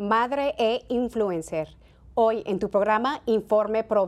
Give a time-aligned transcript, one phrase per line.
[0.00, 1.68] madre e influencer.
[2.14, 4.06] Hoy en tu programa Informe Pro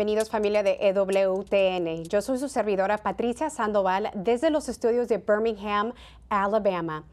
[0.00, 2.04] Bienvenidos familia de EWTN.
[2.04, 5.92] Yo soy su servidora Patricia Sandoval desde los estudios de Birmingham,
[6.30, 7.04] Alabama.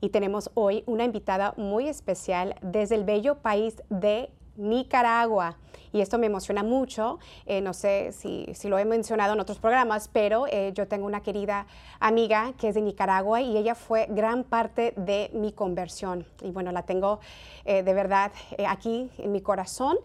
[0.00, 5.58] Y tenemos hoy una invitada muy especial desde el bello país de Nicaragua.
[5.92, 7.18] Y esto me emociona mucho.
[7.44, 11.22] Eh, no sé si, lo he mencionado en otros programas, pero eh, yo tengo una
[11.22, 11.66] querida
[11.98, 16.24] amiga que es de Nicaragua y ella fue gran parte de mi conversión.
[16.40, 17.20] Y bueno, la tengo
[17.66, 18.32] eh, de verdad
[18.66, 19.98] aquí en mi corazón.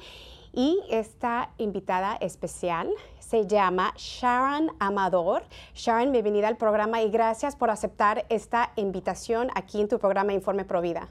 [0.58, 2.90] Y esta invitada especial
[3.20, 5.44] se llama Sharon Amador.
[5.74, 10.64] Sharon, bienvenida al programa y gracias por aceptar esta invitación aquí en tu programa Informe
[10.64, 11.10] Provida.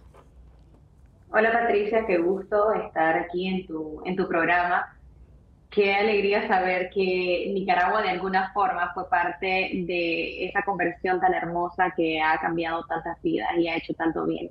[1.31, 4.97] Hola Patricia, qué gusto estar aquí en tu, en tu programa.
[5.69, 11.93] Qué alegría saber que Nicaragua de alguna forma fue parte de esa conversión tan hermosa
[11.95, 14.51] que ha cambiado tantas vidas y ha hecho tanto bien.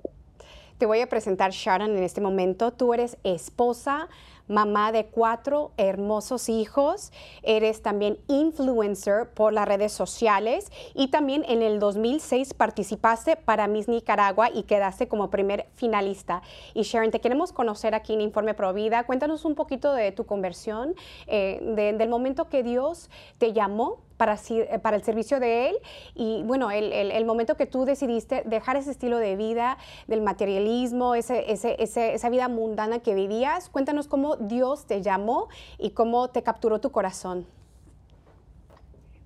[0.77, 2.73] Te voy a presentar Sharon en este momento.
[2.73, 4.09] Tú eres esposa
[4.47, 11.61] mamá de cuatro hermosos hijos, eres también influencer por las redes sociales y también en
[11.61, 16.41] el 2006 participaste para Miss Nicaragua y quedaste como primer finalista.
[16.73, 19.03] Y Sharon, te queremos conocer aquí en Informe Pro Vida.
[19.05, 20.95] Cuéntanos un poquito de tu conversión,
[21.27, 21.59] eh,
[21.97, 25.76] del momento que Dios te llamó para, eh, para, el servicio de Él
[26.16, 31.14] y bueno, el, el, momento que tú decidiste dejar ese estilo de vida, del materialismo,
[31.14, 36.42] ese, ese, esa vida mundana que vivías, cuéntanos cómo Dios te llamó y cómo te
[36.42, 37.45] capturó tu corazón.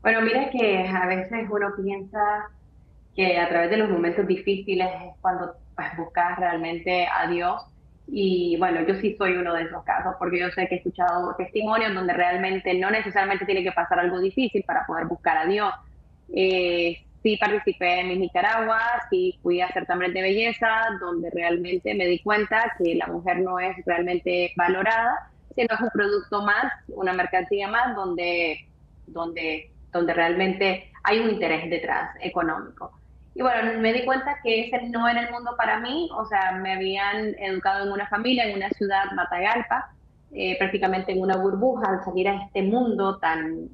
[0.02, 2.50] Bueno, mira que a veces uno piensa
[3.16, 7.62] que a través de los momentos difíciles es cuando pues, buscas realmente a Dios
[8.08, 11.36] y bueno, yo sí soy uno de esos casos, porque yo sé que he escuchado
[11.36, 15.74] testimonios donde realmente no necesariamente tiene que pasar algo difícil para poder buscar a Dios.
[16.34, 18.80] Eh, sí participé en mi Nicaragua,
[19.10, 20.70] sí fui a también de belleza,
[21.00, 25.90] donde realmente me di cuenta que la mujer no es realmente valorada, sino es un
[25.90, 28.68] producto más, una mercancía más, donde,
[29.06, 32.92] donde, donde realmente hay un interés detrás económico.
[33.38, 36.54] Y bueno, me di cuenta que ese no era el mundo para mí, o sea,
[36.54, 39.92] me habían educado en una familia, en una ciudad, Matagalpa,
[40.32, 43.70] eh, prácticamente en una burbuja, al salir a este mundo tan,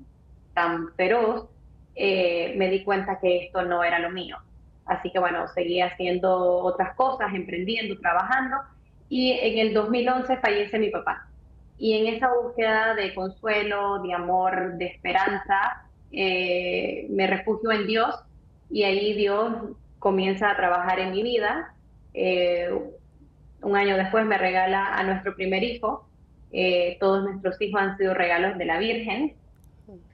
[0.54, 1.48] tan feroz,
[1.96, 4.36] eh, me di cuenta que esto no era lo mío.
[4.86, 8.58] Así que bueno, seguí haciendo otras cosas, emprendiendo, trabajando,
[9.08, 11.30] y en el 2011 fallece mi papá.
[11.78, 18.14] Y en esa búsqueda de consuelo, de amor, de esperanza, eh, me refugio en Dios
[18.74, 19.54] y ahí Dios
[20.00, 21.76] comienza a trabajar en mi vida.
[22.16, 22.72] Eh,
[23.62, 26.08] un año después me regala a nuestro primer hijo.
[26.52, 29.36] Eh, todos nuestros hijos han sido regalos de la Virgen.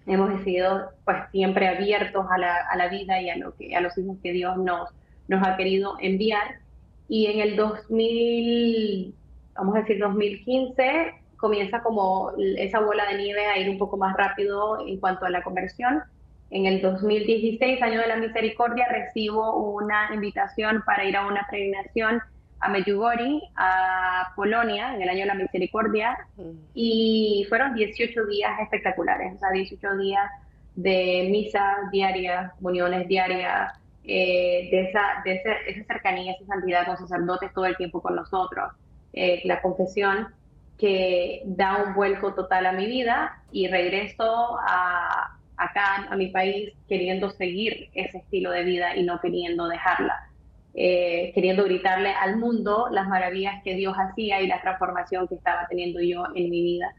[0.06, 4.90] Hemos sido pues siempre abiertos a la, vida y a los hijos que Dios nos,
[5.30, 6.60] nos ha querido enviar.
[7.08, 9.16] Y en el 2000,
[9.56, 14.18] vamos a decir 2015, comienza como esa bola de nieve a ir un poco más
[14.18, 16.04] rápido en cuanto a la conversión
[16.52, 22.22] en el 2016, año de la misericordia, recibo una invitación para ir a una peregrinación
[22.60, 26.50] a Medjugorje, a Polonia, en el año de la misericordia, mm.
[26.74, 30.30] y fueron 18 días espectaculares, o sea, 18 días
[30.76, 33.74] de misa diaria, uniones diarias,
[34.04, 38.74] eh, de, esa, de esa, cercanía, esa santidad con sacerdotes todo el tiempo con nosotros,
[39.14, 40.34] eh, la confesión
[40.78, 46.74] que da un vuelco total a mi vida y regreso a, acá a mi país
[46.88, 50.30] queriendo seguir ese estilo de vida y no queriendo dejarla,
[50.74, 55.68] eh, queriendo gritarle al mundo las maravillas que Dios hacía y la transformación que estaba
[55.68, 56.96] teniendo yo en mi vida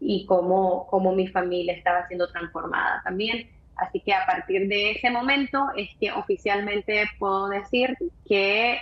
[0.00, 3.48] y cómo, cómo mi familia estaba siendo transformada también.
[3.76, 7.96] Así que a partir de ese momento es que oficialmente puedo decir
[8.28, 8.78] que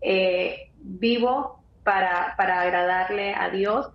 [0.00, 3.92] eh, vivo para, para agradarle a Dios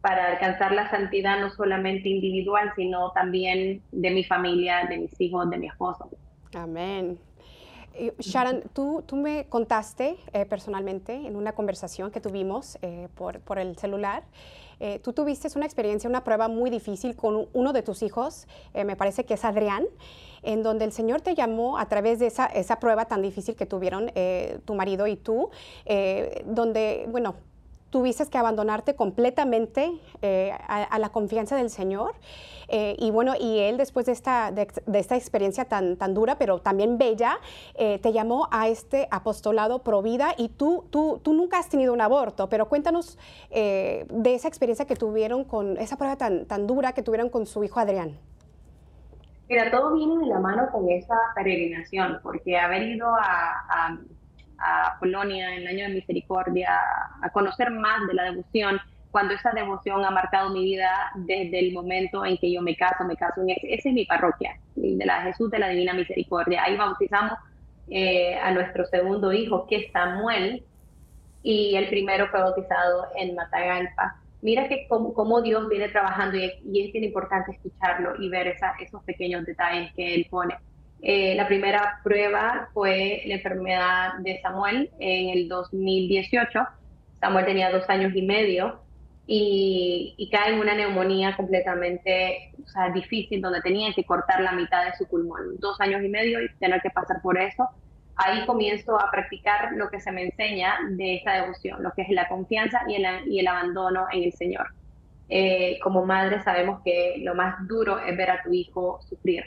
[0.00, 5.50] para alcanzar la santidad no solamente individual, sino también de mi familia, de mis hijos,
[5.50, 6.10] de mi esposo.
[6.54, 7.18] Amén.
[8.20, 13.58] Sharon, tú, tú me contaste eh, personalmente en una conversación que tuvimos eh, por, por,
[13.58, 14.22] el celular
[14.80, 18.84] Eh, tú tuviste una experiencia, una prueba muy difícil con uno de tus hijos, eh,
[18.84, 19.86] me parece que es Adrián,
[20.42, 23.66] en donde el Señor te llamó a través de esa, esa prueba tan difícil que
[23.66, 25.50] tuvieron eh, tu marido y tú,
[26.44, 27.34] donde, bueno,
[27.90, 29.92] tuviste que abandonarte completamente
[30.22, 32.14] eh, a, la confianza del Señor.
[32.68, 36.58] Eh, y bueno, y Él después de esta, de, esta experiencia tan, tan dura, pero
[36.58, 37.38] también bella,
[37.74, 41.94] eh, te llamó a este apostolado pro vida y tú, tú, tú nunca has tenido
[41.94, 43.18] un aborto, pero cuéntanos
[43.50, 47.64] de esa experiencia que tuvieron con esa prueba tan, tan dura que tuvieron con su
[47.64, 48.18] hijo Adrián.
[49.48, 53.98] Mira, todo viene de la mano con esa peregrinación, porque haber ido a a
[54.98, 56.70] Polonia en el año de misericordia,
[57.22, 61.72] a conocer más de la devoción, cuando esa devoción ha marcado mi vida desde el
[61.72, 65.06] momento en que yo me caso, me caso en ese, esa es mi parroquia, de
[65.06, 66.62] la Jesús de la Divina Misericordia.
[66.62, 67.38] Ahí bautizamos
[67.90, 70.62] eh, a nuestro segundo hijo, que es Samuel,
[71.42, 74.20] y el primero fue bautizado en Matagalpa.
[74.42, 79.02] Mira que cómo, Dios viene trabajando y, y, es bien importante escucharlo y ver esos
[79.04, 80.54] pequeños detalles que Él pone.
[81.00, 86.60] Eh, la primera prueba fue la enfermedad de Samuel en el 2018.
[87.20, 88.80] Samuel tenía dos años y medio
[89.26, 92.52] y, cae en una neumonía completamente
[92.94, 95.58] difícil donde tenía que cortar la mitad de su pulmón.
[95.58, 97.68] Dos años y medio y tener que pasar por eso.
[98.16, 102.08] Ahí comienzo a practicar lo que se me enseña de esta devoción, lo que es
[102.10, 104.66] la confianza y el, y el abandono en el Señor.
[105.28, 109.44] Eh, como madre sabemos que lo más duro es ver a tu hijo sufrir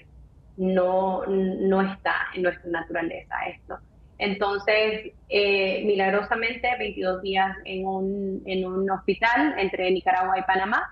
[0.62, 3.80] no, no está en nuestra naturaleza esto.
[4.19, 10.88] Entonces, eh, milagrosamente, 22 días en un, en un hospital entre Nicaragua y Panamá,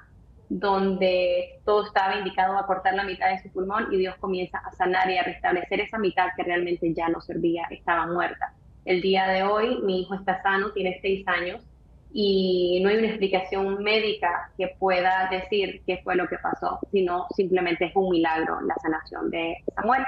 [0.50, 4.72] donde todo estaba indicado a cortar la mitad de su pulmón y Dios comienza a
[4.72, 8.56] sanar y a restablecer esa mitad que realmente ya no servía, estaba muerta.
[8.86, 11.64] El día de hoy mi hijo está sano, tiene seis años
[12.12, 17.28] y no hay una explicación médica que pueda decir qué fue lo que pasó, sino
[17.36, 20.04] simplemente es un milagro la sanación de Samuel.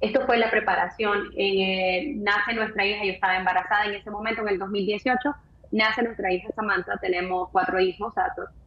[0.00, 1.30] Esto fue la preparación.
[2.16, 5.34] nace nuestra hija, yo estaba embarazada en ese momento, en el 2018,
[5.72, 8.14] nace nuestra hija Samantha, tenemos cuatro hijos,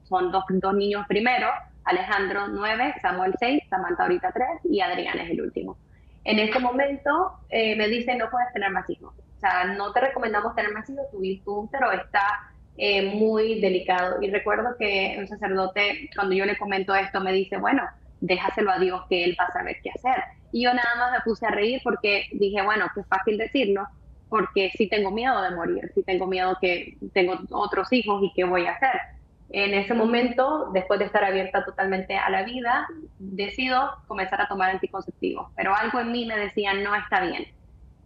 [0.04, 1.48] son dos, dos niños primero,
[1.86, 5.78] Alejandro nueve, Samuel seis, Samantha ahorita tres y Adrián es el último.
[6.26, 9.14] En ese momento eh, me dicen no puedes tener más hijos
[9.44, 14.22] sea, no te recomendamos tener más hijos, tu útero está eh, muy delicado.
[14.22, 17.84] Y recuerdo que un sacerdote, cuando yo le comento esto, me dice, bueno,
[18.22, 20.24] déjaselo a Dios que Él va a saber qué hacer.
[20.52, 23.86] Y yo nada más me puse a reír porque dije, bueno, qué fácil decirlo,
[24.30, 28.44] porque sí tengo miedo de morir, sí tengo miedo que tengo otros hijos y qué
[28.44, 29.00] voy a hacer.
[29.50, 32.88] En ese momento, después de estar abierta totalmente a la vida,
[33.20, 37.46] decido comenzar a tomar anticonceptivos, pero algo en mí me decía, no está bien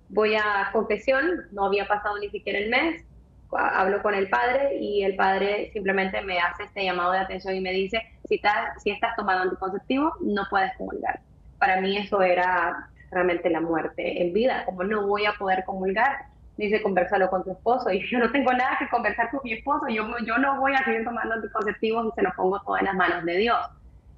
[0.10, 3.04] voy a confesión, no había pasado ni siquiera el mes,
[3.52, 7.62] hablo con el padre y el padre simplemente me hace este llamado de atención y
[7.62, 11.20] me dice, si, estás, si estás tomando anticonceptivo, no puedes comulgar.
[11.60, 16.26] Para mí eso era realmente la muerte en vida, como no voy a poder comulgar,
[16.58, 19.88] dice, conversalo con tu esposo, y yo no tengo nada que conversar con mi esposo,
[19.88, 22.96] yo, yo no voy a seguir tomando anticonceptivos y se lo pongo todo en las
[22.96, 23.60] manos de Dios.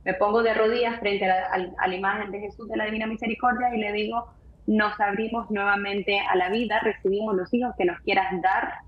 [0.06, 3.80] Me pongo de rodillas frente a la imagen de Jesús de la Divina Misericordia y
[3.80, 4.30] le digo,
[4.70, 8.82] nos abrimos nuevamente a la vida, recibimos los hijos que nos quieras dar.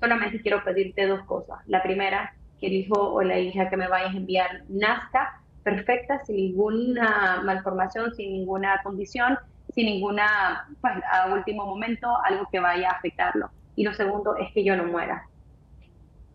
[0.00, 1.60] Solamente quiero pedirte dos cosas.
[1.68, 6.18] La primera, que el hijo o la hija que me vayas a enviar nazca perfecta,
[6.24, 9.38] sin ninguna malformación, sin ninguna condición,
[9.72, 13.48] sin ninguna, pues a último momento, algo que vaya a afectarlo.
[13.76, 15.28] Y lo segundo es que yo no muera.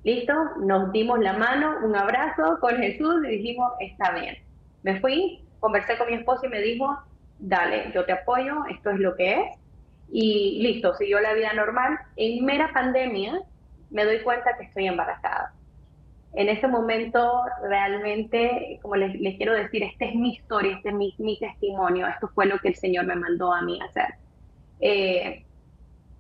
[0.06, 4.38] Listo, nos dimos la mano, un abrazo con Jesús y dijimos, está bien.
[4.84, 6.98] Me fui, conversé con mi esposo y me dijo,
[7.44, 9.60] dale, yo te apoyo, esto es lo que es,
[10.12, 12.00] y listo, siguió la vida normal.
[12.16, 13.42] En mera pandemia
[13.90, 15.54] me doy cuenta que estoy embarazada.
[16.36, 21.38] En ese momento realmente, como les, quiero decir, esta es mi historia, este es mi,
[21.40, 24.16] testimonio, esto fue lo que el Señor me mandó a mí hacer.
[24.80, 25.46] Eh,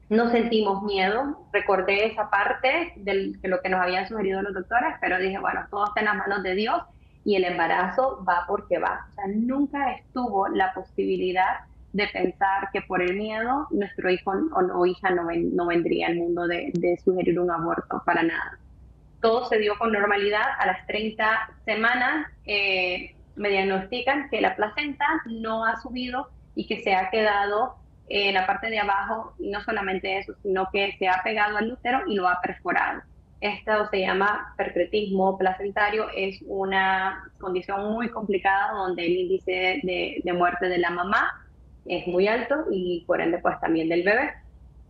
[0.09, 5.17] no sentimos miedo, recordé esa parte de lo que nos habían sugerido los doctores, pero
[5.17, 6.83] dije, bueno, todo está en las manos de Dios
[7.25, 9.07] y el embarazo va porque va.
[9.11, 11.61] O sea, nunca estuvo la posibilidad
[11.93, 16.47] de pensar que por el miedo nuestro hijo o, hija no, no, vendría al mundo
[16.47, 16.71] de,
[17.03, 18.57] sugerir un aborto, para nada.
[19.21, 20.43] Todo se dio con normalidad.
[20.59, 26.81] A las 30 semanas eh, me diagnostican que la placenta no ha subido y que
[26.81, 27.75] se ha quedado
[28.09, 31.71] en la parte de abajo, y no solamente eso, sino que se ha pegado al
[31.71, 33.01] útero y lo ha perforado.
[33.43, 40.69] Esto se llama percretismo placentario, es una condición muy complicada donde el índice de, muerte
[40.69, 41.45] de la mamá
[41.85, 44.31] es muy alto y por ende pues también del bebé.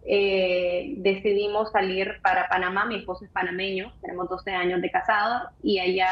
[0.05, 2.85] eh, decidimos salir para Panamá.
[2.85, 6.11] Mi esposo es panameño, tenemos 12 años de casado y allá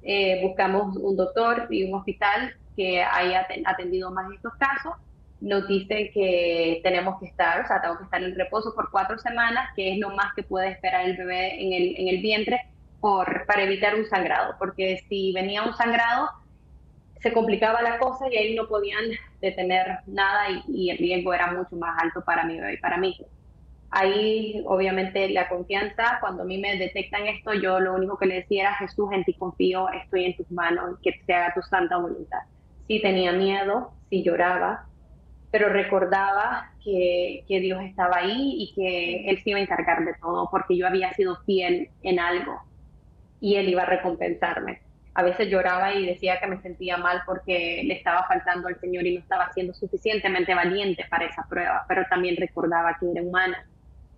[0.00, 4.94] eh, buscamos un doctor y un hospital que haya atendido más estos casos.
[5.40, 9.18] Nos dice que tenemos que estar, o sea, tengo que estar en reposo por cuatro
[9.18, 12.60] semanas, que es lo más que puede esperar el bebé en el, en el vientre
[13.00, 16.30] por, para evitar un sangrado, porque si venía un sangrado,
[17.24, 19.04] se complicaba la cosa y ahí no podían
[19.40, 23.16] detener nada y, el riesgo era mucho más alto para mi bebé y para mí.
[23.90, 28.34] Ahí, obviamente, la confianza, cuando a mí me detectan esto, yo lo único que le
[28.36, 31.96] decía era, Jesús, en ti confío, estoy en tus manos, que se haga tu santa
[31.96, 32.40] voluntad.
[32.88, 34.86] Sí tenía miedo, sí lloraba,
[35.54, 40.14] pero recordaba que, que Dios estaba ahí y que Él se iba a encargar de
[40.14, 42.60] todo, porque yo había sido fiel en algo
[43.40, 44.80] y Él iba a recompensarme.
[45.14, 49.06] A veces lloraba y decía que me sentía mal porque le estaba faltando al Señor
[49.06, 53.64] y no estaba siendo suficientemente valiente para esa prueba, pero también recordaba que era humana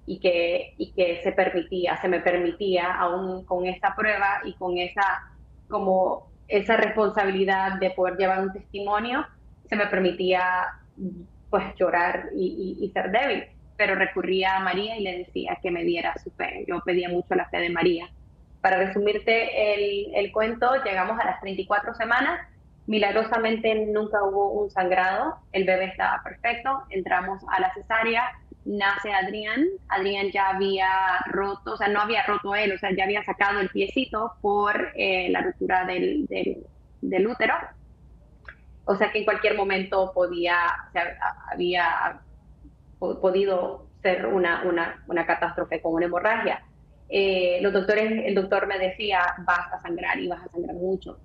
[0.06, 4.78] y que, y que se permitía, se me permitía aún con esa prueba y con
[4.78, 5.34] esa,
[5.68, 9.26] como esa responsabilidad de poder llevar un testimonio,
[9.68, 10.80] se me permitía
[11.50, 13.44] pues llorar y, ser débil,
[13.76, 16.64] pero recurría a María y le decía que me diera su fe.
[16.66, 18.08] Yo pedía mucho la fe de María.
[18.60, 22.40] Para resumirte el, el, cuento, llegamos a las 34 semanas,
[22.86, 28.32] milagrosamente nunca hubo un sangrado, el bebé estaba perfecto, entramos a la cesárea,
[28.66, 30.88] nace Adrián, Adrián ya había
[31.26, 34.92] roto, o sea, no había roto él, o sea, ya había sacado el piecito por
[34.96, 36.26] eh, la ruptura del,
[37.00, 37.54] del, útero,
[38.86, 41.18] o sea que en cualquier momento podía, o sea,
[41.50, 42.20] había
[42.98, 46.62] podido ser una, una, una catástrofe con una hemorragia.
[47.08, 51.18] Eh, los doctores, el doctor me decía, vas a sangrar y vas a sangrar mucho.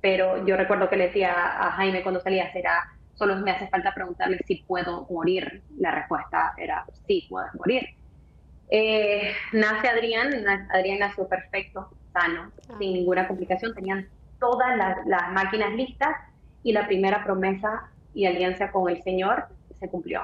[0.00, 3.94] Pero yo recuerdo que le decía a Jaime cuando salía, será, solo me hace falta
[3.94, 5.62] preguntarle si puedo morir.
[5.78, 7.86] La respuesta era, sí, puedes morir.
[8.68, 10.32] Eh, nace Adrián,
[10.70, 12.74] Adrián nació perfecto, sano, ah.
[12.80, 14.08] sin ninguna complicación, tenían
[14.40, 16.16] todas las, las máquinas listas
[16.62, 19.44] y la primera promesa y alianza con el Señor
[19.78, 20.22] se cumplió.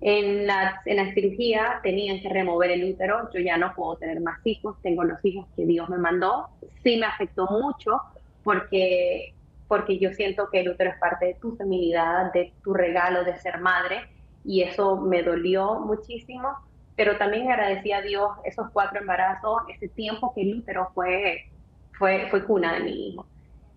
[0.00, 4.20] En la, en la cirugía tenían que remover el útero, yo ya no puedo tener
[4.20, 6.48] más hijos, tengo los hijos que Dios me mandó.
[6.82, 8.00] Sí me afectó mucho
[8.42, 9.32] porque,
[9.68, 13.36] porque yo siento que el útero es parte de tu feminidad, de tu regalo de
[13.36, 14.08] ser madre
[14.44, 16.48] y eso me dolió muchísimo,
[16.96, 21.44] pero también agradecí a Dios esos cuatro embarazos, ese tiempo que el útero fue,
[21.92, 23.26] fue, fue cuna de mi hijo.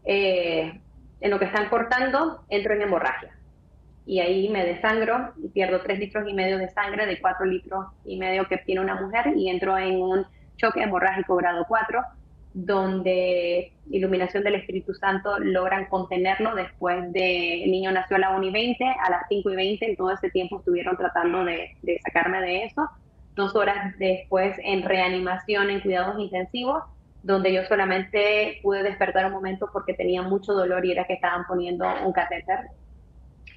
[0.03, 0.81] Eh,
[1.25, 3.35] en lo que están cortando, entro en hemorragia
[4.05, 7.87] y ahí me desangro y pierdo 3 litros y medio de sangre de 4 litros
[8.05, 10.27] y medio que tiene una mujer y entro en un
[10.57, 11.99] choque hemorrágico grado 4
[12.53, 18.45] donde iluminación del Espíritu Santo logran contenerlo después de el niño nació a la 1
[18.45, 22.39] y 20, a las 5 y 20, en todo ese tiempo estuvieron tratando de sacarme
[22.41, 22.87] de eso.
[23.33, 26.83] Dos horas después en reanimación en cuidados intensivos,
[27.25, 31.43] donde yo solamente pude despertar un momento porque tenía mucho dolor y era que estaban
[31.47, 32.59] poniendo un catéter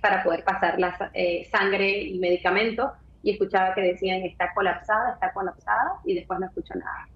[0.00, 5.34] para poder pasar la eh, sangre y medicamentos y escuchaba que decían está colapsada, está
[5.34, 7.08] colapsada y después no escucho nada.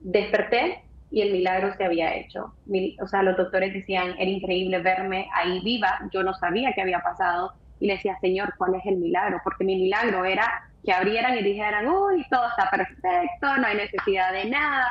[0.00, 2.54] Desperté y el milagro se había hecho.
[3.02, 7.00] o sea, los doctores decían, era increíble verme ahí viva, yo no sabía qué había
[7.00, 9.42] pasado y le decía, Señor, ¿cuál es el milagro?
[9.44, 14.32] Porque mi milagro era que abrieran y dijeran, uy, todo está perfecto, no hay necesidad
[14.32, 14.88] de nada,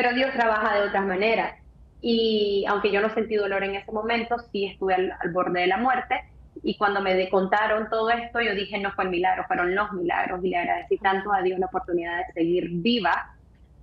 [0.00, 1.58] pero Dios trabaja de otras maneras.
[2.00, 5.76] Y aunque yo no sentí dolor en ese momento, sí estuve al, borde de la
[5.76, 6.14] muerte.
[6.62, 10.42] Y cuando me contaron todo esto, yo dije, no fue el milagro, fueron los milagros.
[10.42, 13.36] Y le agradecí tanto a Dios la oportunidad de seguir viva.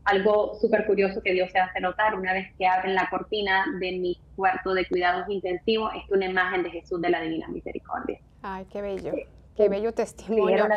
[0.05, 3.91] Algo súper curioso que Dios se hace notar, una vez que abren la cortina de
[3.91, 8.19] mi cuarto de cuidados intensivos, es una imagen de Jesús de la Divina Misericordia.
[8.41, 9.13] Ay, qué bello.
[9.57, 10.67] Qué bello testimonio.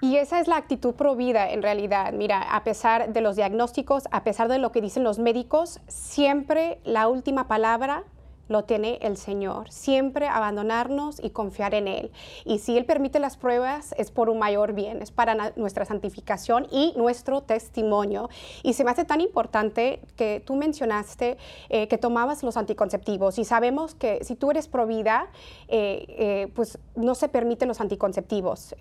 [0.00, 2.12] Y esa es la actitud provida en realidad.
[2.12, 6.80] Mira, a pesar de los diagnósticos, a pesar de lo que dicen los médicos, siempre
[6.84, 8.02] la última palabra
[8.50, 9.70] lo tiene el Señor.
[9.70, 12.10] Siempre abandonarnos y confiar en Él.
[12.44, 16.66] Y si Él permite las pruebas, es por un mayor bien, es para nuestra santificación
[16.70, 18.28] y nuestro testimonio.
[18.64, 21.38] Y se me hace tan importante que tú mencionaste
[21.68, 25.28] eh, que tomabas los anticonceptivos y sabemos que si tú eres provida,
[25.68, 28.74] eh, eh, pues no se permiten los anticonceptivos.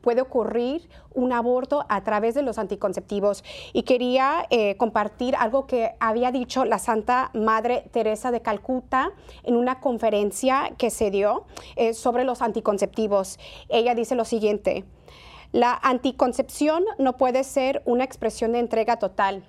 [0.00, 3.44] puede ocurrir un aborto a través de los anticonceptivos.
[3.72, 4.46] Y quería
[4.78, 9.09] compartir algo que había dicho la Santa Madre Teresa de Calcuta
[9.42, 11.44] en una conferencia que se dio
[11.76, 13.38] eh, sobre los anticonceptivos.
[13.68, 14.84] Ella dice lo siguiente,
[15.52, 19.44] la anticoncepción no puede ser una expresión de entrega total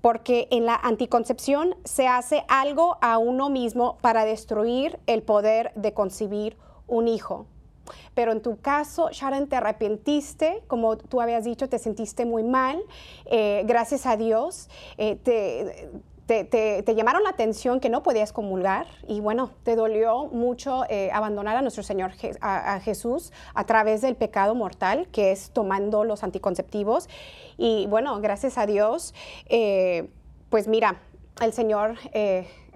[0.00, 5.94] porque en la anticoncepción se hace algo a uno mismo para destruir el poder de
[5.94, 7.46] concebir un hijo.
[8.14, 12.80] Pero en tu caso, Sharon, te arrepentiste, como tú habías dicho, te sentiste muy mal.
[13.26, 15.90] Eh, gracias a Dios, eh, te,
[16.26, 21.56] te, llamaron la atención que no podías comulgar y bueno, te dolió mucho eh, abandonar
[21.56, 27.08] a nuestro Señor a, Jesús a través del pecado mortal, que es tomando los anticonceptivos.
[27.56, 29.14] Y bueno, gracias a Dios,
[30.50, 31.00] pues mira,
[31.40, 31.96] el Señor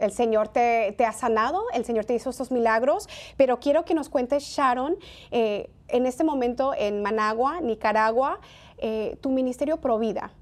[0.00, 4.08] el Señor te, ha sanado, el Señor te hizo estos milagros, pero quiero que nos
[4.08, 4.96] cuentes, Sharon,
[5.30, 8.40] eh, en este momento en Managua, Nicaragua,
[8.78, 10.32] eh, tu ministerio Provida.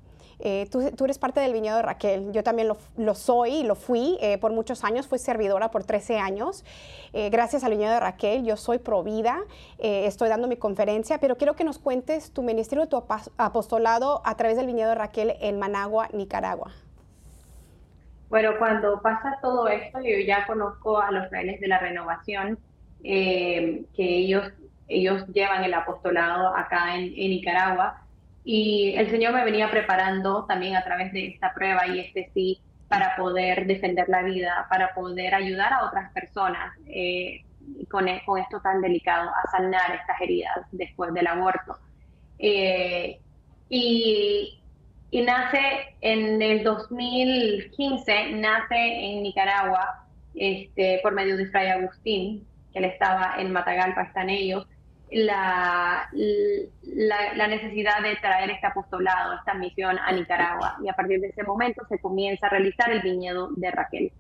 [0.41, 4.19] Eh, tú, eres parte del viñedo de Raquel, yo también lo, soy y lo fui
[4.41, 6.65] por muchos años, fui servidora por 13 años.
[7.13, 9.41] gracias al viñedo de Raquel, yo soy Provida,
[9.79, 13.03] estoy dando mi conferencia, pero quiero que nos cuentes tu ministerio, tu
[13.37, 16.71] apostolado a través del viñedo de Raquel en Managua, Nicaragua.
[18.29, 22.59] Bueno, cuando pasa todo esto, yo ya conozco a los frailes de la renovación,
[23.03, 24.53] eh, que ellos,
[24.87, 28.03] ellos llevan el apostolado acá en, Nicaragua,
[28.51, 32.59] y el Señor me venía preparando también a través de esta prueba y este sí
[32.89, 37.45] para poder defender la vida, para poder ayudar a otras personas eh,
[37.91, 41.77] con, con, esto tan delicado, a sanar estas heridas después del aborto.
[42.39, 43.21] Eh,
[43.69, 44.59] y
[45.11, 52.79] y nace en el 2015, nace en Nicaragua este, por medio de Fray Agustín, que
[52.79, 54.67] él estaba en Matagalpa, están ellos,
[55.11, 60.77] la, la, necesidad de traer este apostolado, esta misión a Nicaragua.
[60.85, 64.13] Y a partir de ese momento se comienza a realizar el viñedo de Raquel.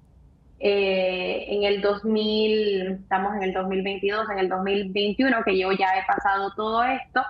[0.60, 6.04] Eh, en el 2000, estamos en el 2022, en el 2021, que yo ya he
[6.06, 7.22] pasado todo esto,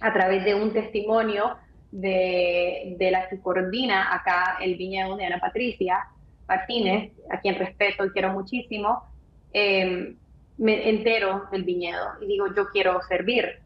[0.00, 1.56] a través de un testimonio
[1.92, 6.08] de, de, la que coordina acá el viñedo de Ana Patricia
[6.48, 9.04] Martínez, a quien respeto y quiero muchísimo,
[9.52, 10.16] em,
[10.58, 13.60] me entero del viñedo y digo, yo quiero servir.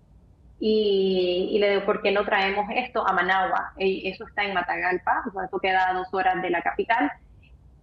[0.59, 3.73] Y, le digo, ¿por qué no traemos esto a Managua?
[3.76, 7.12] eso está en Matagalpa, eso queda a dos horas de la capital.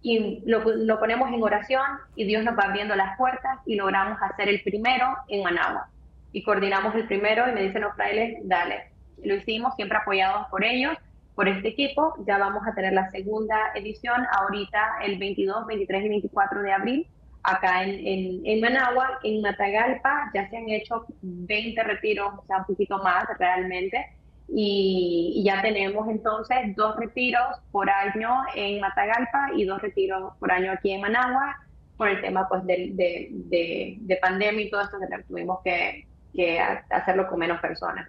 [0.02, 4.18] Y lo, lo ponemos en oración y Dios nos va abriendo las puertas y logramos
[4.20, 5.88] hacer el primero en Managua.
[6.32, 8.90] Y coordinamos el primero y me dicen los frailes, dale,
[9.22, 10.96] lo hicimos siempre apoyados por ellos,
[11.34, 12.14] por este equipo.
[12.26, 17.08] Ya vamos a tener la segunda edición ahorita el 22, 23 y 24 de abril
[17.44, 22.64] acá en, en, Managua, en Matagalpa, ya se han hecho 20 retiros, o sea, un
[22.64, 24.16] poquito más realmente,
[24.48, 30.72] y, ya tenemos entonces dos retiros por año en Matagalpa y dos retiros por año
[30.72, 31.56] aquí en Managua,
[31.98, 36.58] por el tema pues de, de, de, pandemia y todo esto que tuvimos que, que
[36.58, 38.08] hacerlo con menos personas.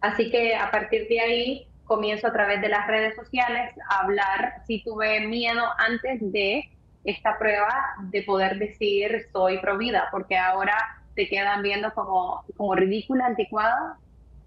[0.00, 4.62] Así que a partir de ahí comienzo a través de las redes sociales a hablar
[4.66, 6.68] si tuve miedo antes de
[7.04, 10.76] esta prueba de poder decir soy provida, porque ahora
[11.14, 13.98] te quedan viendo como, como ridícula, anticuada,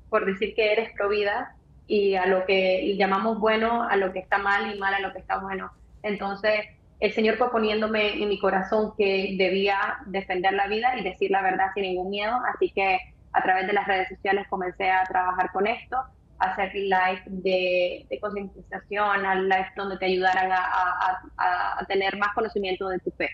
[0.09, 1.55] por decir que eres provida
[1.87, 5.13] y a lo que llamamos bueno, a lo que está mal y mal a lo
[5.13, 5.71] que está bueno.
[6.03, 6.65] Entonces,
[6.99, 11.41] el Señor fue poniéndome en mi corazón que debía defender la vida y decir la
[11.41, 12.99] verdad sin ningún miedo, así que
[13.33, 15.97] a través de las redes sociales comencé a trabajar con esto,
[16.39, 22.87] hacer live de, de concientización, al live donde te ayudaran a, a, tener más conocimiento
[22.89, 23.29] de tu fe.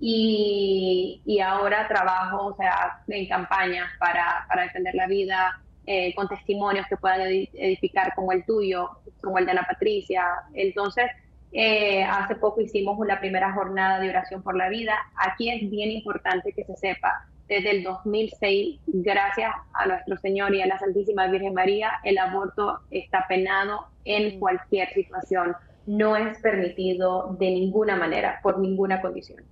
[0.00, 6.28] Y, y, ahora trabajo, o sea, en campañas para, para defender la vida, eh, con
[6.28, 8.90] testimonios que puedan edificar como el tuyo,
[9.22, 10.24] como el de Ana Patricia.
[10.52, 11.10] Entonces,
[11.52, 14.94] eh, hace poco hicimos la primera jornada de oración por la vida.
[15.16, 20.62] Aquí es bien importante que se sepa desde el 2006, gracias a nuestro Señor y
[20.62, 25.54] a la Santísima Virgen María, el aborto está penado en cualquier situación.
[25.86, 29.44] No es permitido de ninguna manera, por ninguna condición.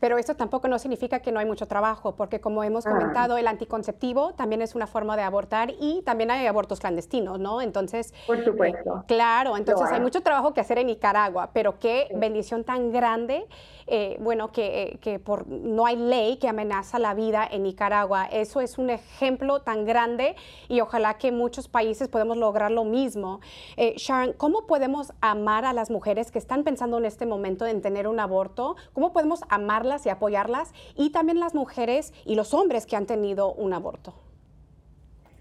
[0.00, 2.90] Pero esto tampoco no significa que no hay mucho trabajo, porque como hemos ah.
[2.90, 7.60] comentado, el anticonceptivo también es una forma de abortar y también hay abortos clandestinos, ¿no?
[7.60, 8.98] Entonces, por supuesto.
[8.98, 13.46] Eh, claro, entonces hay mucho trabajo que hacer en Nicaragua, pero qué bendición tan grande,
[13.86, 18.26] eh, bueno, que, eh, que, por, no hay ley que amenaza la vida en Nicaragua.
[18.26, 20.36] Eso es un ejemplo tan grande
[20.68, 23.40] y ojalá que muchos países podamos lograr lo mismo.
[23.76, 28.06] Sharon, ¿cómo podemos amar a las mujeres que están pensando en este momento en tener
[28.06, 28.76] un aborto?
[28.92, 33.52] ¿Cómo podemos amar y apoyarlas y también las mujeres y los hombres que han tenido
[33.52, 34.14] un aborto?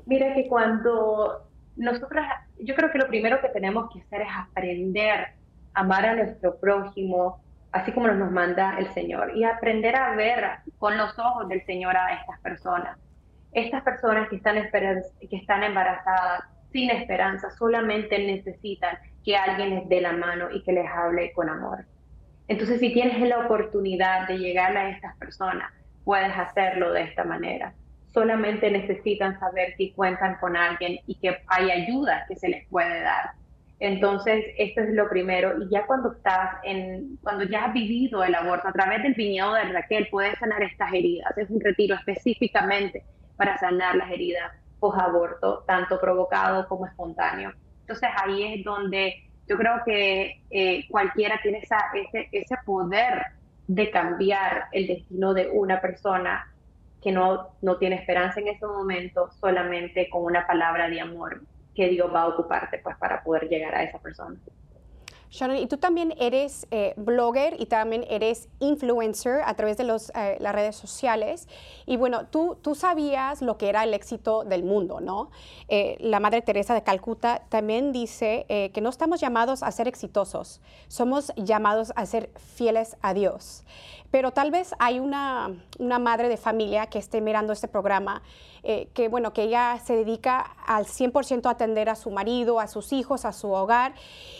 [0.05, 2.25] Mira que cuando nosotras,
[2.59, 5.19] yo creo que lo primero que tenemos que hacer es aprender
[5.73, 10.45] a amar a nuestro prójimo, así como nos manda el Señor, y aprender a ver
[10.79, 12.97] con los ojos del Señor a estas personas.
[13.51, 20.01] Estas personas que están, que están embarazadas, sin esperanza, solamente necesitan que alguien les dé
[20.01, 21.85] la mano y que les hable con amor.
[22.47, 25.71] Entonces, si tienes la oportunidad de llegar a estas personas,
[26.03, 27.73] puedes hacerlo de esta manera.
[28.13, 33.01] Solamente necesitan saber que cuentan con alguien y que hay ayuda que se les puede
[33.01, 33.31] dar.
[33.79, 35.61] Entonces, esto es lo primero.
[35.61, 39.53] Y ya cuando estás en, cuando ya has vivido el aborto a través del viñedo
[39.53, 41.37] de Raquel, puedes sanar estas heridas.
[41.37, 43.03] Es un retiro específicamente
[43.35, 47.51] para sanar las heridas post-aborto, tanto provocado como espontáneo.
[47.81, 53.27] Entonces, ahí es donde yo creo que eh, cualquiera tiene esa, ese, ese poder
[53.67, 56.51] de cambiar el destino de una persona
[57.01, 61.41] que no, no tiene esperanza en ese momento solamente con una palabra de amor
[61.75, 64.35] que Dios va a ocuparte pues para poder llegar a esa persona.
[65.29, 70.37] Sharon, y tú también eres eh, blogger y también eres influencer a través de eh,
[70.39, 71.47] las redes sociales.
[71.85, 75.29] Y bueno, tú, tú sabías lo que era el éxito del mundo, ¿no?
[75.67, 80.61] Eh, la Madre Teresa de Calcuta también dice que no estamos llamados a ser exitosos,
[80.87, 83.63] somos llamados a ser fieles a Dios.
[84.11, 88.21] Pero tal vez hay una, una madre de familia que esté mirando este programa
[88.69, 92.67] eh, que bueno, que ella se dedica al 100% a atender a su marido, a
[92.67, 93.93] sus hijos, a su hogar.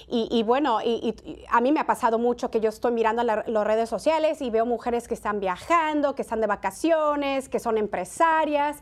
[0.09, 1.15] Y, bueno, y,
[1.49, 4.65] a mí me ha pasado mucho que yo estoy mirando las redes sociales y veo
[4.65, 8.81] mujeres que están viajando, que están de vacaciones, que son empresarias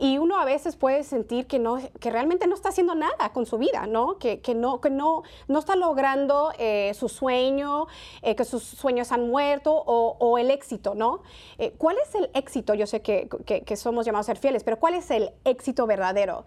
[0.00, 3.46] y uno a veces puede sentir que, no, que realmente no está haciendo nada con
[3.46, 4.18] su vida, ¿no?
[4.18, 7.88] Que, que no, que no, no está logrando eh, su sueño,
[8.22, 11.22] eh, que sus sueños han muerto o, el éxito, ¿no?
[11.58, 12.74] Eh, ¿Cuál es el éxito?
[12.74, 16.44] Yo sé que, que, somos llamados a ser fieles, pero ¿cuál es el éxito verdadero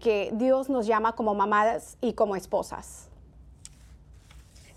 [0.00, 3.10] que Dios nos llama como mamadas y como esposas?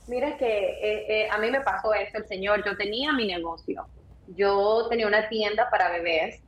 [0.07, 3.85] Mira que a mí me pasó eso, el Señor, yo tenía mi negocio,
[4.27, 6.41] yo tenía una tienda para bebés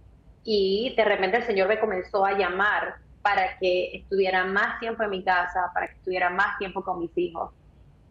[0.43, 5.11] y de repente el Señor me comenzó a llamar para que estuviera más tiempo en
[5.11, 7.51] mi casa, para que estuviera más tiempo con mis hijos.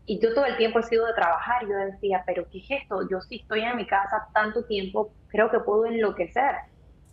[0.07, 1.62] Y yo todo el tiempo he sido de trabajar.
[1.69, 3.09] Yo decía, pero ¿qué es esto?
[3.09, 6.57] Yo sí estoy en mi casa tanto tiempo, creo que puedo enloquecer.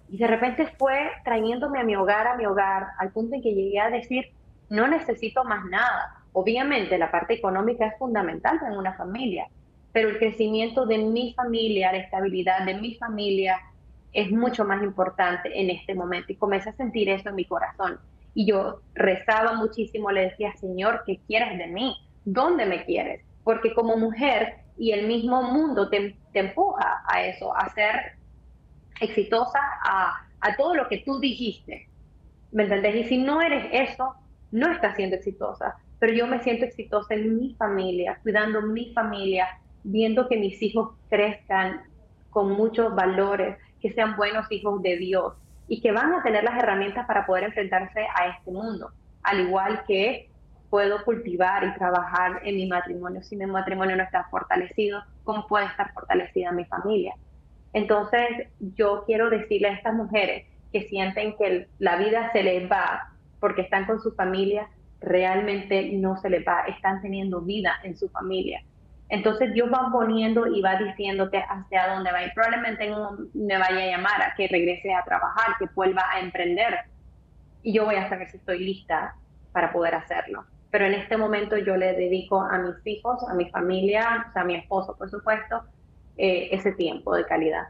[0.10, 3.54] Y de repente fue trayéndome a mi hogar, a mi hogar, al punto en que
[3.54, 4.32] llegué a decir,
[4.70, 6.24] no necesito más nada.
[6.34, 9.48] Obviamente la parte económica es fundamental en una familia,
[9.92, 13.60] pero el crecimiento de mi familia, la estabilidad de mi familia,
[14.18, 16.34] es mucho más importante en este momento.
[16.34, 18.00] Y comencé a sentir eso en mi corazón.
[18.34, 21.96] Y yo rezaba muchísimo, le decía, Señor, ¿qué quieres de mí?
[22.26, 23.24] ¿Dónde me quieres?
[23.44, 28.18] Porque como mujer y el mismo mundo te, empuja a eso, a ser
[29.02, 31.88] exitosa, a, a todo lo que tú dijiste.
[32.52, 32.96] ¿Me entendés?
[32.96, 34.16] Y si no eres eso,
[34.50, 35.76] no estás siendo exitosa.
[36.00, 39.48] Pero yo me siento exitosa en mi familia, cuidando mi familia,
[39.84, 41.84] viendo que mis hijos crezcan
[42.32, 43.58] con muchos valores,
[43.92, 45.34] sean buenos hijos de Dios
[45.68, 48.92] y que van a tener las herramientas para poder enfrentarse a este mundo,
[49.24, 50.30] al igual que
[50.70, 53.22] puedo cultivar y trabajar en mi matrimonio.
[53.24, 57.14] Si mi matrimonio no está fortalecido, ¿cómo puede estar fortalecida mi familia?
[57.74, 63.14] Entonces, yo quiero decirle a estas mujeres que sienten que la vida se les va
[63.40, 64.68] porque están con su familia,
[65.00, 68.62] realmente no se les va, están teniendo vida en su familia.
[69.10, 72.24] Entonces Dios va poniendo y va diciéndote hacia dónde va.
[72.24, 72.92] Y probablemente
[73.34, 76.80] me vaya a llamar a que regrese a trabajar, que vuelva a emprender.
[77.64, 79.16] Y yo voy a saber si estoy lista
[79.54, 80.46] para poder hacerlo.
[80.72, 84.56] Pero en este momento yo le dedico a mis hijos, a mi familia, a mi
[84.56, 85.64] esposo, por supuesto,
[86.18, 87.70] eh, ese tiempo de calidad.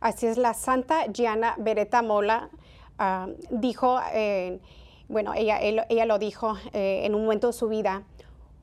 [0.00, 2.50] Así es, la santa Gianna Beretta Mola
[2.98, 4.60] ah, dijo, eh,
[5.08, 8.04] bueno, ella, ella lo dijo eh, en un momento de su vida,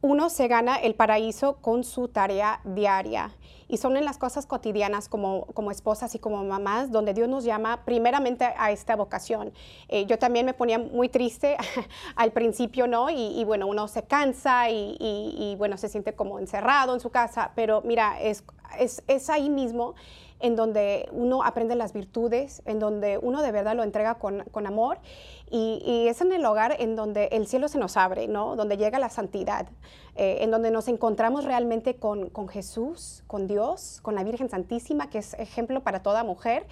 [0.01, 3.31] uno se gana el paraíso con su tarea diaria.
[3.67, 7.45] Y son en las cosas cotidianas como, como esposas y como mamás donde Dios nos
[7.45, 9.53] llama primeramente a esta vocación.
[9.87, 11.55] Eh, yo también me ponía muy triste
[12.15, 13.09] al principio, ¿no?
[13.09, 17.51] Y, bueno, uno se cansa y, y, bueno, se siente como encerrado en su casa,
[17.55, 18.43] pero mira, es,
[18.77, 19.95] es, es ahí mismo
[20.41, 24.67] en donde uno aprende las virtudes, en donde uno de verdad lo entrega con, con
[24.67, 24.97] amor
[25.51, 28.55] y, es en el hogar en donde el cielo se nos abre, ¿no?
[28.55, 29.67] Donde llega la santidad,
[30.15, 35.09] eh, en donde nos encontramos realmente con, con, Jesús, con Dios, con la Virgen Santísima,
[35.09, 36.65] que es ejemplo para toda mujer.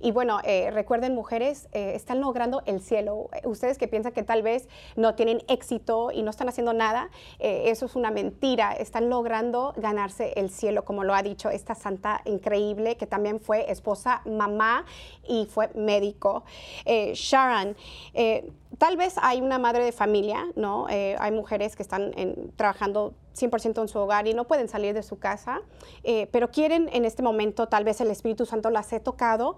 [0.00, 3.28] Y bueno, eh, recuerden mujeres, eh, están logrando el cielo.
[3.44, 4.66] Ustedes que piensan que tal vez
[4.96, 8.72] no tienen éxito y no están haciendo nada, eso es una mentira.
[8.72, 13.70] Están logrando ganarse el cielo, como lo ha dicho esta santa increíble, que también fue
[13.70, 14.86] esposa, mamá
[15.28, 16.44] y fue médico.
[16.86, 17.76] Sharon,
[18.22, 20.86] eh, tal vez hay una madre de familia, ¿no?
[20.88, 22.12] Eh, hay mujeres que están
[22.54, 25.60] trabajando 100% en su hogar y no pueden salir de su casa,
[26.04, 29.56] eh, pero quieren en este momento, tal vez el Espíritu Santo las he tocado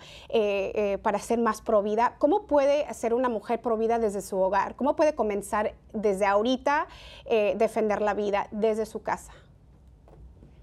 [1.03, 2.15] para ser más provida.
[2.19, 4.77] ¿Cómo puede ser una mujer provida desde su hogar?
[4.77, 6.87] ¿Cómo puede comenzar desde ahorita
[7.57, 9.33] defender la vida desde su casa?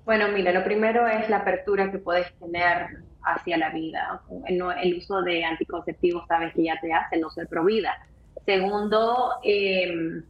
[0.05, 4.21] Bueno, mira, lo primero es la apertura que puedes tener hacia la vida.
[4.47, 7.97] El, uso de anticonceptivos sabes que ya te hace no ser provida.
[8.45, 10.23] Segundo, em,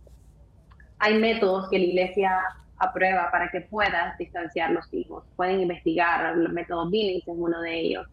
[0.99, 2.39] hay métodos que la iglesia
[2.77, 5.23] aprueba para que puedas distanciar los hijos.
[5.35, 8.07] Pueden investigar, el método Billings es uno de ellos.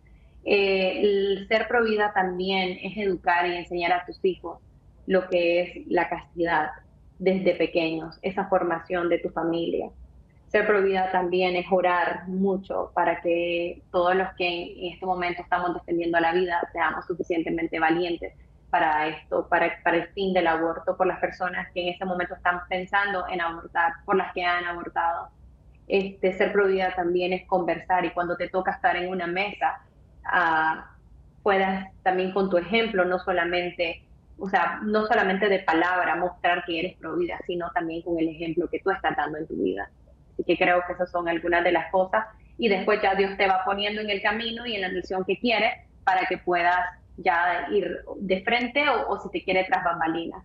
[0.44, 4.60] Eh, el ser provida también es educar y enseñar a tus hijos
[5.06, 6.70] lo que es la castidad
[7.18, 9.90] desde pequeños, esa formación de tu familia.
[10.48, 15.74] Ser provida también es orar mucho para que todos los que en este momento estamos
[15.74, 18.32] defendiendo la vida seamos suficientemente valientes
[18.70, 22.34] para esto, para, para el fin del aborto, por las personas que en este momento
[22.34, 25.28] están pensando en abortar, por las que han abortado.
[25.86, 29.82] Este, ser provida también es conversar y cuando te toca estar en una mesa,
[30.24, 30.80] uh,
[31.42, 34.02] puedas también con tu ejemplo, no solamente,
[34.38, 38.68] o sea, no solamente de palabra mostrar que eres provida, sino también con el ejemplo
[38.68, 39.90] que tú estás dando en tu vida.
[40.38, 42.24] Así que creo que esas son algunas de las cosas.
[42.58, 45.38] Y después ya Dios te va poniendo en el camino y en la misión que
[45.38, 46.78] quiere para que puedas
[47.16, 50.44] ya ir de frente o, o si te quiere tras bambalinas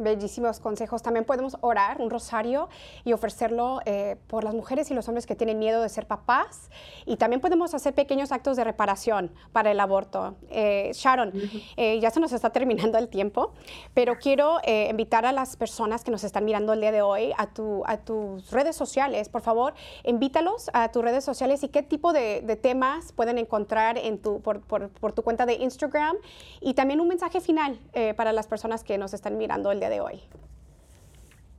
[0.00, 1.02] bellísimos consejos.
[1.02, 2.68] También podemos orar un rosario
[3.04, 6.70] y ofrecerlo eh, por las mujeres y los hombres que tienen miedo de ser papás.
[7.06, 10.34] Y también podemos hacer pequeños actos de reparación para el aborto.
[10.48, 11.32] Eh, Sharon,
[11.76, 13.52] eh, ya se nos está terminando el tiempo,
[13.94, 14.58] pero quiero
[14.88, 17.98] invitar a las personas que nos están mirando el día de hoy a, tu, a
[17.98, 19.28] tus redes sociales.
[19.28, 24.18] Por favor, invítalos a tus redes sociales y qué tipo de, temas pueden encontrar en
[24.18, 26.16] tu, por, por, por, tu cuenta de Instagram.
[26.60, 27.78] Y también un mensaje final
[28.16, 30.22] para las personas que nos están mirando el día de de hoy?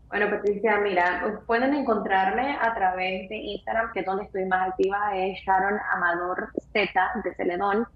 [0.08, 5.16] Bueno, Patricia, mira, pueden encontrarme a través de Instagram, que es donde estoy más activa,
[5.16, 7.88] es Sharon Amador Z de Celedón.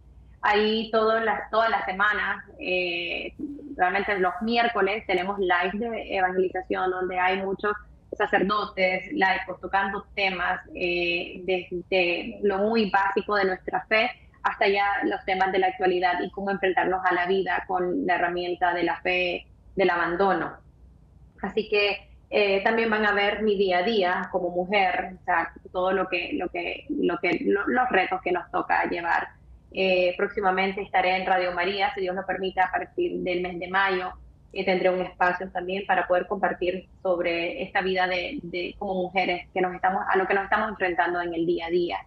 [0.41, 3.33] Ahí todas las, todas las semanas, eh,
[3.75, 7.73] realmente los miércoles, tenemos live de evangelización donde hay muchos
[8.17, 14.09] sacerdotes, laicos, tocando temas eh, desde lo muy básico de nuestra fe
[14.43, 18.15] hasta ya los temas de la actualidad y cómo enfrentarnos a la vida con la
[18.15, 20.57] herramienta de la fe del abandono.
[21.41, 25.53] Así que eh, también van a ver mi día a día como mujer, o sea,
[25.71, 29.29] todo lo que, lo que, lo que, los retos que nos toca llevar.
[29.71, 33.67] Eh, próximamente estaré en Radio María, si Dios lo permite, a partir del mes de
[33.67, 34.13] mayo.
[34.57, 39.49] y tendré un espacio también para poder compartir sobre esta vida de, de, como mujeres
[39.53, 41.97] que nos estamos, a lo que nos estamos enfrentando en el día a día.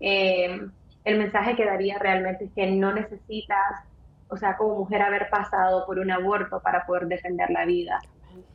[0.00, 0.60] Eh,
[1.04, 3.84] el mensaje que daría realmente es que no necesitas
[4.28, 7.98] o sea, como mujer haber pasado por un aborto para poder defender la vida.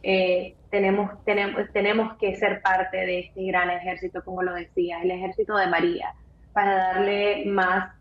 [0.01, 5.11] Eh, tenemos, tenemos, tenemos que ser parte de este gran ejército, como lo decía, el
[5.11, 6.13] ejército de María,
[6.53, 7.93] para darle más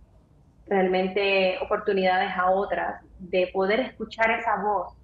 [0.67, 4.95] realmente oportunidades a otras de poder escuchar esa voz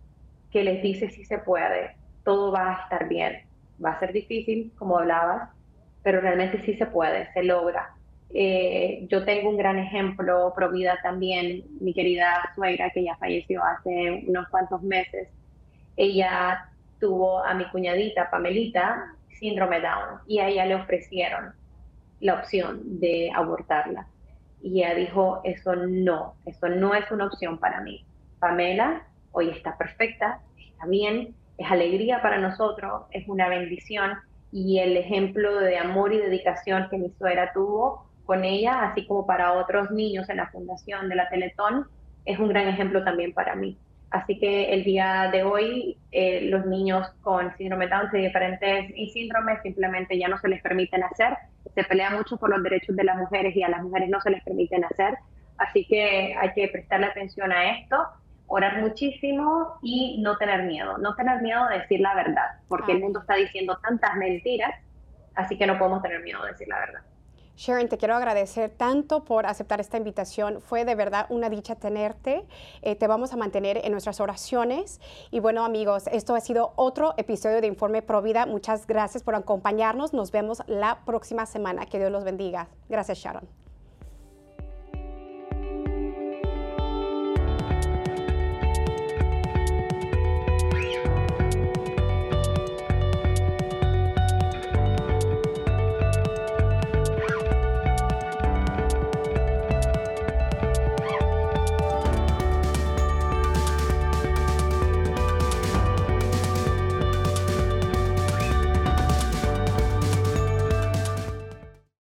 [0.50, 3.42] que les dice si se puede, todo va a estar bien.
[3.85, 5.50] Va a ser difícil, como hablabas,
[6.02, 7.94] pero realmente sí se puede, se logra.
[8.34, 14.24] Eh, yo tengo un gran ejemplo, Provida también, mi querida suegra que ya falleció hace
[14.26, 15.28] unos cuantos meses.
[15.96, 16.68] Ella
[17.00, 21.52] tuvo a mi cuñadita, Pamelita, síndrome Down, y a ella le ofrecieron
[22.20, 24.06] la opción de abortarla.
[24.62, 28.04] Y ella dijo, eso no, eso no es una opción para mí.
[28.40, 34.12] Pamela hoy está perfecta, está bien, es alegría para nosotros, es una bendición
[34.50, 39.24] y el ejemplo de amor y dedicación que mi suegra tuvo con ella, así como
[39.24, 41.86] para otros niños en la fundación de la Teletón,
[42.26, 43.78] es un gran ejemplo también para mí.
[44.10, 49.62] Así que el día de hoy eh, los niños con síndrome Down y diferentes síndromes
[49.62, 51.38] simplemente ya no se les permiten hacer.
[51.74, 54.28] Se pelea mucho por los derechos de las mujeres y a las mujeres no se
[54.28, 55.16] les permiten hacer.
[55.56, 57.96] Así que hay que prestarle atención a esto,
[58.46, 60.98] orar muchísimo y no tener miedo.
[60.98, 64.74] No tener miedo de decir la verdad, porque el mundo está diciendo tantas mentiras,
[65.34, 67.00] así que no podemos tener miedo de decir la verdad.
[67.59, 70.61] Sharon, te quiero agradecer tanto por aceptar esta invitación.
[70.61, 72.47] Fue de verdad una dicha tenerte.
[72.83, 75.01] Eh, te vamos a mantener en nuestras oraciones.
[75.33, 78.47] Y bueno, amigos, esto ha sido otro episodio de Informe Provida.
[78.47, 80.12] Muchas gracias por acompañarnos.
[80.12, 81.85] Nos vemos la próxima semana.
[81.87, 82.68] Que Dios los bendiga.
[82.88, 83.67] Gracias, Sharon.